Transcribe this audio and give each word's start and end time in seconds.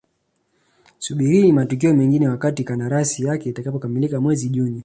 Subirini 0.99 1.51
matukio 1.51 1.93
mengine 1.95 2.27
wakati 2.27 2.63
kandarasi 2.63 3.23
yake 3.23 3.49
itakapokamilika 3.49 4.21
mwezi 4.21 4.49
Juni 4.49 4.79